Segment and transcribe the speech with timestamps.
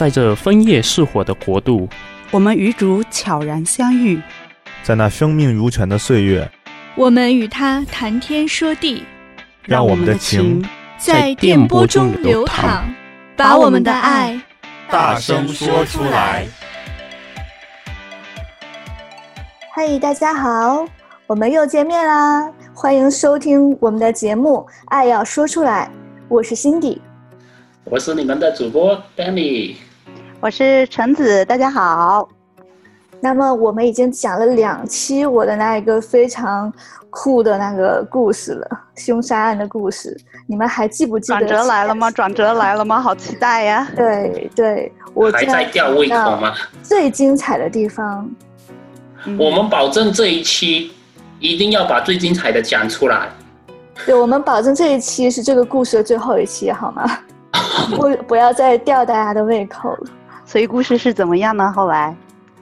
[0.00, 1.86] 在这枫叶似火的国度，
[2.30, 4.18] 我们与主悄然相遇，
[4.82, 6.50] 在那生命如泉的岁月，
[6.94, 9.04] 我们与他谈天说地，
[9.62, 10.66] 让我们的情
[10.96, 12.84] 在电波中流淌，
[13.36, 14.40] 把我们的爱
[14.88, 16.46] 大声说出来。
[19.74, 20.88] 嗨，大家好，
[21.26, 22.50] 我们又见面啦！
[22.72, 25.90] 欢迎收听我们的节目《爱要说出来》，
[26.30, 27.00] 我是 Cindy。
[27.84, 29.74] 我是你们的主播 Danny，
[30.42, 32.26] 我是橙子，大家好。
[33.20, 36.72] 那么我们已经讲了两期我的那一个非常
[37.10, 41.40] 酷的那个故事了，凶杀案的故事，你们还记不记得？
[41.40, 42.10] 转折来了吗？
[42.10, 42.98] 转折来了吗？
[42.98, 43.86] 好期待呀！
[43.94, 46.54] 对对，我还在吊胃口吗？
[46.82, 48.26] 最精彩的地方，
[49.38, 50.90] 我们保证这一期
[51.38, 53.28] 一定要把最精彩的讲出来。
[54.06, 57.04] 对，我们保证这一期是这个故事的最后一期，好吗？
[57.94, 60.10] 不，不要再吊大家的胃口了。
[60.50, 61.70] 所以故事是怎么样呢？
[61.70, 62.12] 后来，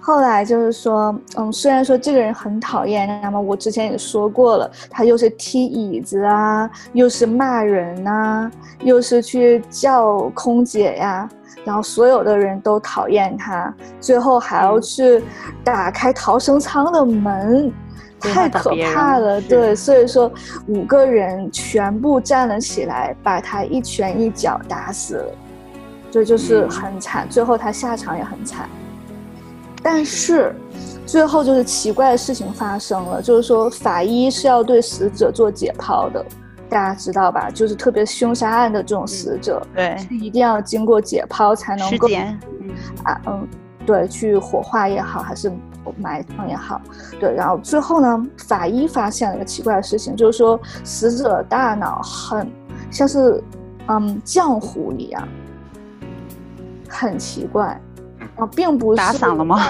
[0.00, 8.50] 后来就是说，嗯，虽然说这个人很讨厌，那么我之前也说过了，他又是踢椅子啊，又是骂人啊，
[8.82, 11.28] 又是去叫空姐呀，
[11.62, 15.22] 然后所有的人都讨厌他，最后还要去
[15.62, 17.70] 打开逃生舱的门。
[18.18, 20.32] 太可怕了，对，所以说
[20.68, 25.34] 五个人全部站了起来，把他一拳一脚打死了，
[26.14, 28.68] 这就是很惨，最后他下场也很惨。
[29.82, 30.54] 但是
[31.04, 36.24] 最后就是奇怪的事情发生了，就是说法医是要对死者做解剖的，
[36.68, 37.50] 大家知道吧？
[37.50, 42.06] 就是特别凶杀案的这种死者，对，是一定要经过解剖才能够，
[43.02, 43.48] 啊，嗯，
[43.84, 45.50] 对，去火化也好，还是。
[45.98, 46.80] 埋葬也好，
[47.20, 52.50] 对，然后最后呢，法医发现了一个奇怪的事情，就是说死者大脑很
[52.90, 53.38] 像是
[53.88, 55.28] 嗯浆糊一样，
[56.94, 57.80] 很奇怪，
[58.36, 59.60] 啊，并不是打散了吗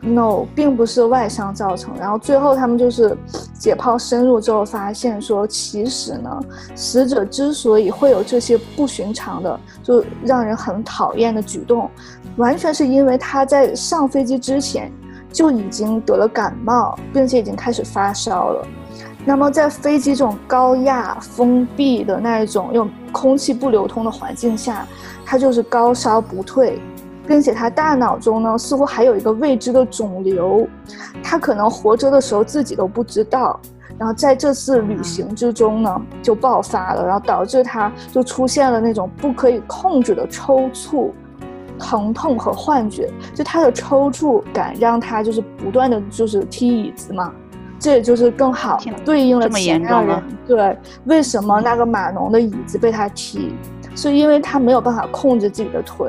[0.00, 1.94] ？No，并不是外伤造成。
[1.98, 3.16] 然后最后他们就是
[3.54, 6.40] 解剖深入之后发现说，其实呢，
[6.74, 11.88] 死者之所以会有这些不寻常的，就让人很讨厌的举动，
[12.36, 14.90] 完全是因为他在上飞机之前。
[15.32, 18.66] 就已经得了感冒，并且已经开始发烧了。
[19.24, 24.86] 那么在飞机这种高压封闭的那一种用空气不流通的环境下，
[25.24, 26.80] 他就是高烧不退，
[27.26, 30.66] 并且他大脑中呢似乎还有一个未知的肿瘤，
[31.22, 33.60] 他可能活着的时候自己都不知道。
[33.98, 41.10] 然后在这次旅行之中呢就爆发了，然后导致他就出现了那种不可以控制的抽搐。
[41.78, 47.32] 疼痛和幻觉，就他的抽搐感让他就是不断的就是踢椅子嘛，
[47.80, 50.22] 这也就是更好对应了前面人。
[50.46, 53.52] 对，为什么那个码农的椅子被他踢，
[53.96, 56.08] 是因为他没有办法控制自己的腿。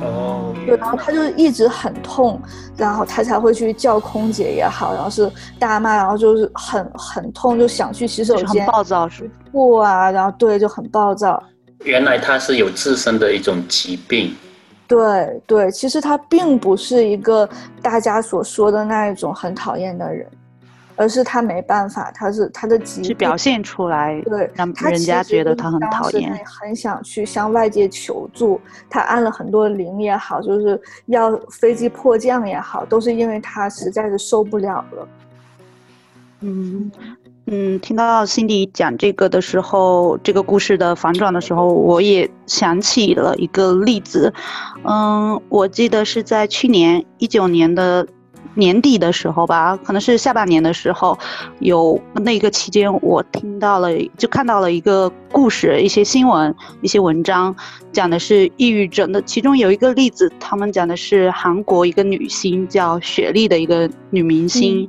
[0.00, 0.54] 哦。
[0.66, 2.40] 对，然后他就一直很痛，
[2.76, 8.64] 然后他才会去叫空姐也好，然后是大骂，然后就是很很痛，就想去洗手间。
[8.64, 9.30] 很暴躁是。
[9.52, 11.40] 不啊，然后对，就很暴躁。
[11.84, 14.34] 原来他是有自身的一种疾病。
[14.88, 17.48] 对对，其实他并不是一个
[17.82, 20.26] 大家所说的那一种很讨厌的人，
[20.96, 35.08] 而是他没办法，他是他的疾病是表现出来，对，让人家觉得他很讨厌，他很想去向外界求助，他按了很多铃也好，就是要飞机迫降也好，都是因为他实在是受不了了。
[36.40, 36.90] 嗯。
[37.48, 44.34] 嗯，听到 Cindy 讲这个的时候，这个故事的反转的时候，我也想起了一个例子。
[44.82, 48.04] 嗯，我记得是在去年一九年的
[48.56, 51.16] 年底的时候吧，可能是下半年的时候，
[51.60, 57.54] 有那个期间，我听到了，就看到了一个故事，一些新闻，一些文章，
[57.92, 59.22] 讲的是抑郁症的。
[59.22, 64.82] 其中有一个例子，他们讲的是韩国一个女星叫雪莉的一个女明星。
[64.82, 64.88] 嗯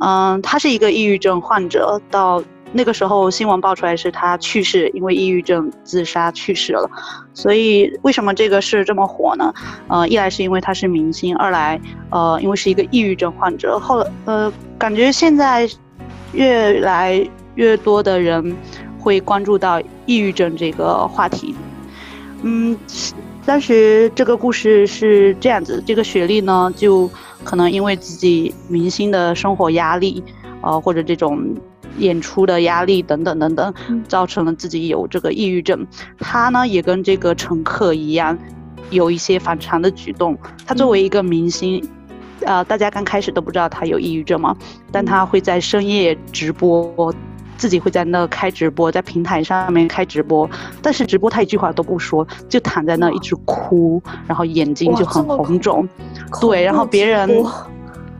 [0.00, 2.42] 嗯，他是一个抑郁症患者，到
[2.74, 6.90] 那个时候新闻爆出来是他去世，因为抑郁症自杀去世了。
[7.32, 9.54] 所以为什么这个事这么火呢？
[9.88, 11.80] 呃，一来是因为他是明星，二来
[12.10, 13.78] 呃，因为是一个抑郁症患者。
[13.78, 15.68] 后呃，感觉现在
[16.32, 17.24] 越来
[17.54, 18.54] 越多的人
[18.98, 21.54] 会关注到抑郁症这个话题。
[22.42, 22.76] 嗯，
[23.46, 27.08] 当时这个故事是这样子，这个雪莉呢就。
[27.44, 30.24] 可能因为自己明星的生活压力，
[30.62, 31.54] 呃，或者这种
[31.98, 33.74] 演出的压力等等等等，
[34.08, 35.86] 造成了自己有这个抑郁症。
[36.18, 38.36] 他呢也跟这个乘客一样，
[38.90, 40.36] 有一些反常的举动。
[40.66, 41.82] 他作为一个明星，
[42.44, 44.56] 呃，大家刚开始都不知道他有抑郁症嘛，
[44.90, 47.14] 但他会在深夜直播，
[47.56, 50.48] 自己会在那开直播，在平台上面开直播，
[50.82, 55.88] 但是直播他一句话都不说，就躺在那一直哭，然后眼睛就很红肿，
[56.40, 57.44] 对，然后别人。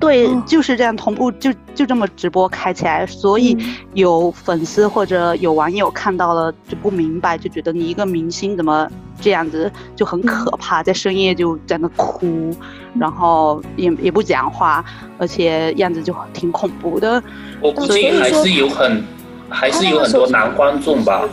[0.05, 3.56] 对，就是这样同步就就这么直播开起来，所以
[3.95, 8.87] 有粉丝或者有网友看到了就不明白，就觉得你一个明星怎么
[9.21, 12.55] 这样子，就很可怕，在深夜就在那哭，
[12.99, 14.85] 然后也也不讲话，
[15.19, 17.23] 而且样子就挺恐怖的。
[17.61, 19.03] 我估计还是有很
[19.49, 21.27] 还是有很多男观众吧。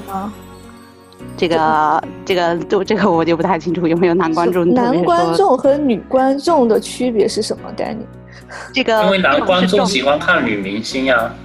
[1.38, 4.74] 这个这个就这个我就不太清楚有没有男观众。
[4.74, 8.08] 男观众和女观众的区别是什么概念？
[8.74, 11.36] 这个因为男观众喜欢看女明星呀、啊，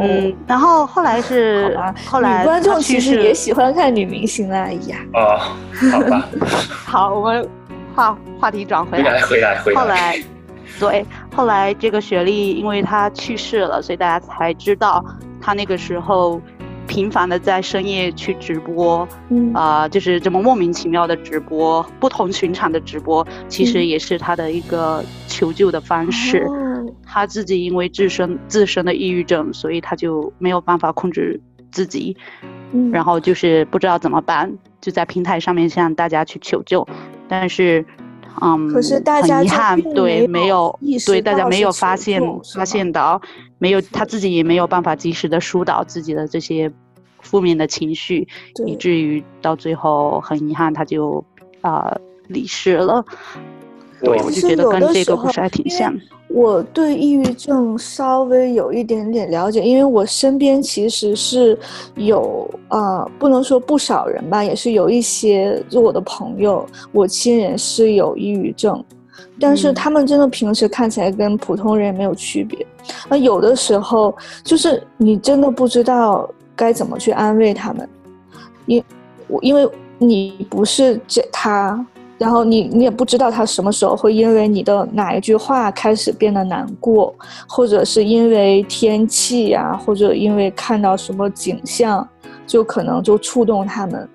[0.00, 5.38] 嗯，然后后来是，后来女观众其实也喜欢看女明星啊，哎呀，哦，
[5.90, 6.28] 好吧，
[6.86, 7.48] 好，我们
[7.94, 10.22] 话话题转回来，回来，回来，后来，
[10.78, 15.04] 对，后来这个雪莉因为她去世了，所以大家才知道
[15.40, 16.40] 她那个时候。
[16.86, 19.52] 频繁的在深夜去直播，嗯。
[19.54, 26.46] 啊、呃，就是这么莫名其妙的直播，不同寻常的直播，其实也是他的一个求救的方式。
[26.48, 31.40] 嗯、他自己因为自身自身的抑郁症，所以他就没有办法控制
[31.70, 32.16] 自己，
[32.72, 36.86] 嗯，然后就是不知道怎么办，就在平台上面向大家去求救，
[37.28, 37.84] 但是，
[38.40, 42.22] 嗯，可是大家很遗憾，对，没有，对，大家没有发现
[42.54, 43.20] 发现到。
[43.58, 46.72] 没有，他自己也没有办法及时的疏导自己的这些
[47.20, 48.26] 负面的情绪，
[48.66, 51.24] 以至于到最后很遗憾，他就
[51.60, 53.04] 啊、呃、离世了。
[54.02, 55.94] 对，我就觉得跟这个故事还挺像。
[56.28, 61.58] 我对抑郁症稍微有一点点了解，因为我身边其实是
[61.94, 68.82] 有啊、呃，不能说不少人吧，也是有一些就我的朋友，我亲人是有抑郁症。
[69.38, 72.66] 但是他们真的平时看起来跟普通人也没有区别，
[73.08, 77.88] 那有的时候就是你真的不知道该怎么去安慰他们，
[78.66, 78.82] 因，
[79.40, 81.84] 因为你不是这他，
[82.22, 87.12] 然后你你也不知道他什么时候会因为你的哪一句话开始变得难过，
[87.48, 92.06] 或者是因为天气呀，或者因为看到什么景象，
[92.46, 94.08] 就可能就触动他们，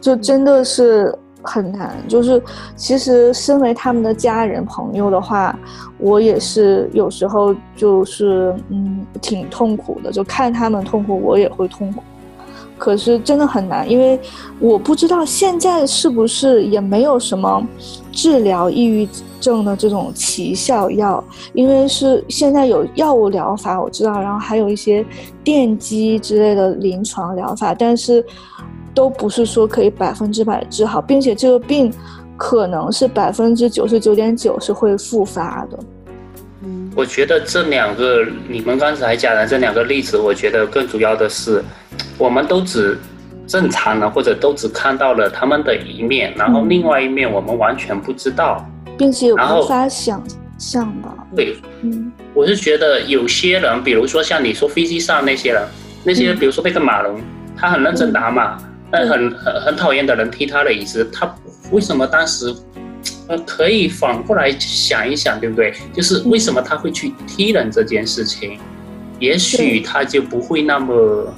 [0.00, 1.16] 就真的是。
[1.48, 2.42] 很难，就是
[2.74, 5.56] 其实身为他们的家人朋友的话，
[5.96, 12.02] 我也是有时候就是嗯挺痛苦的，就看他们痛苦，我也会痛苦。
[12.78, 14.18] 可是真的很难，因为
[14.60, 17.66] 我不知道现在是不是也没有什么
[18.12, 19.08] 治疗抑郁
[19.40, 25.04] 症的这种奇效药，因为是现在有药物疗法我知道，然后还有一些
[25.42, 28.24] 电击之类的临床疗法，但是。
[28.94, 31.92] 都不是说可以百分之百治好，并且这个病
[32.34, 35.78] 可能是百分之九十九点九是会复发的。
[36.96, 41.62] 嗯，我觉得这两个你们刚才讲的这两个例子，我觉得更主要的是，
[42.18, 42.98] 我们都只
[43.46, 48.66] 正常了，或者都只看到了他们的一面，然后另外一面我们完全不知道，
[48.98, 50.22] 并且无法想
[50.58, 51.14] 象吧？
[51.36, 55.62] 对，嗯，我是觉得有些人，比如说像你说飞机上那些人，
[56.04, 57.20] 那些比如说那个马龙，
[57.56, 58.58] 他很认真打马。
[58.88, 61.28] 但很很很讨厌的人踢他的椅子，他
[61.72, 62.54] 为什么当时，
[63.28, 65.74] 呃，可以反过来想一想，对不对？
[65.92, 68.58] 就是为什么他会去踢人这件事情，
[69.18, 71.34] 也许他就不会那么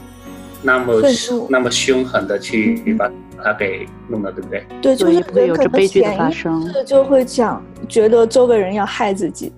[0.62, 1.02] 那么
[1.48, 3.10] 那么凶狠的去把
[3.42, 4.66] 他给弄了，对不对？
[4.82, 9.52] 对，就是会有这悲剧的发生，这就会讲觉得周围人要害自己，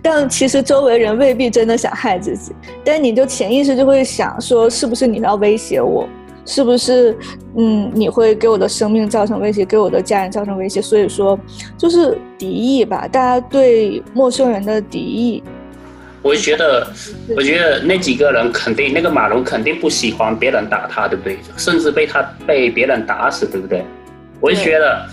[0.00, 2.52] 但其实周围人未必真的想害自己，
[2.84, 6.08] 但你就潜意识就会想说，是不是你要威胁我？
[6.44, 7.16] 是不是，
[7.56, 10.82] 嗯，你会给我的生命造成威胁，给我的家人造成威胁？
[10.82, 11.38] 所以说，
[11.78, 15.42] 就是敌意吧，大家对陌生人的敌意。
[16.20, 16.86] 我觉得，
[17.36, 21.38] 我觉得那几个人肯定，那个马龙肯定不喜欢别人打他，对不对？
[21.56, 23.84] 甚至被他被别人打死，对不对？
[24.40, 25.06] 我就觉得，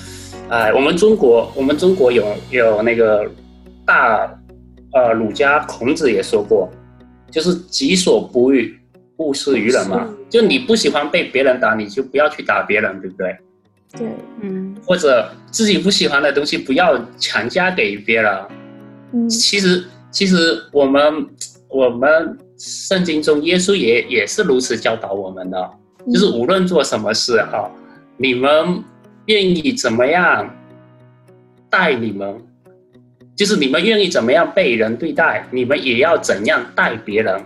[0.49, 3.29] 哎，我们中国，我们中国有有那个
[3.85, 4.31] 大，
[4.93, 6.69] 呃，儒家孔子也说过，
[7.31, 8.78] 就是己所不欲。
[9.19, 13.37] 勿施于人嘛，就你不喜欢被别人打，你就不要去打别人，对不对？
[13.97, 14.07] 对，
[14.41, 14.75] 嗯。
[14.85, 18.31] 或者自己不喜欢的东西，不要强加给别人。
[19.13, 19.29] 嗯。
[19.29, 21.27] 其实，其实我们
[21.67, 25.69] 我们圣经中，耶稣也也是如此教导我们的，
[26.11, 27.69] 就是无论做什么事哈，
[28.15, 28.83] 你们
[29.25, 30.49] 愿意怎么样
[31.69, 32.41] 待你们，
[33.35, 37.43] 就是你们愿意怎么样被人对待，你们也要怎样待别人。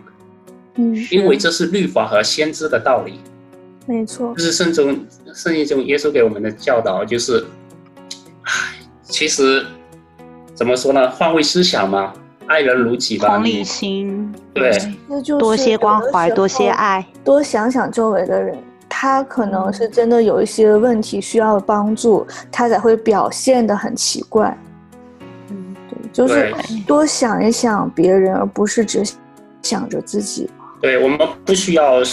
[0.75, 3.19] 嗯，因为这是律法和先知的道理，
[3.85, 7.45] 没错，就是圣中圣经中耶稣给我们的教导，就是，
[8.43, 8.51] 唉，
[9.03, 9.65] 其实
[10.55, 11.09] 怎么说呢？
[11.11, 12.11] 换位思想嘛，
[12.47, 14.71] 爱人如己吧，同理心，对，
[15.07, 18.57] 那就多些关怀，多些爱，多想想周围的人，
[18.89, 24.57] 他可能是真的有一些问题需要帮助，他才会表现的很奇怪。
[25.49, 26.51] 嗯，对，就是
[26.87, 29.03] 多想一想别人，而不是只
[29.61, 30.49] 想着自己。
[30.83, 32.03] 对，我们不需要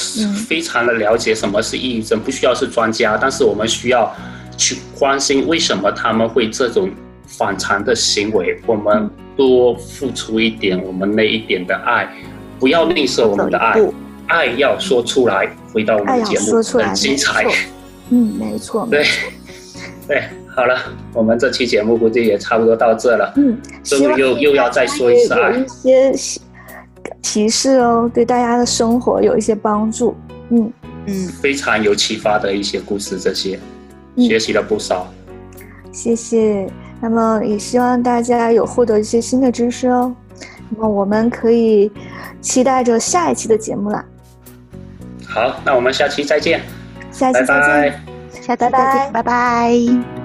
[0.47, 4.15] 非常的了解什么是抑郁症，不需要是专家，但是我们需要
[4.57, 6.89] 去关心为什么他们会这种
[7.27, 8.57] 反常的行为。
[8.67, 12.09] 我们多付出一点我们那一点的爱，
[12.61, 13.75] 不要吝啬我们的爱，
[14.29, 15.50] 爱要说出来。
[15.73, 17.45] 回到我们的节目，很精彩。
[18.11, 18.87] 嗯，没错。
[18.89, 19.05] 对，
[20.07, 20.23] 对，
[20.55, 20.79] 好了，
[21.12, 23.33] 我们这期节目估计也差不多到这了。
[23.35, 25.65] 嗯，希望又又要再说一次爱。
[27.23, 30.17] 提示哦，对大家的生活有一些帮助。
[30.50, 30.73] 嗯
[31.07, 33.59] 嗯，非常有启发的一些故事，这些、
[34.17, 35.07] 嗯、学习了不少。
[35.93, 36.71] 谢谢。
[37.00, 40.15] 那么也希望大家有获得一些新的知识哦。
[40.69, 41.91] 那么我们可以
[42.41, 44.05] 期待着下一期的节目啦。
[45.27, 46.61] 好，那我们下期再见。
[47.11, 47.47] 下期再见。
[47.47, 48.00] 拜拜
[48.31, 49.11] 下期再见，拜拜。
[49.12, 50.20] 拜拜。